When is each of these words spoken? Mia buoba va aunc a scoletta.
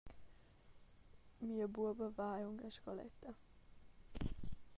Mia 1.49 1.67
buoba 1.79 2.09
va 2.21 2.31
aunc 2.47 2.65
a 2.71 2.73
scoletta. 2.79 3.39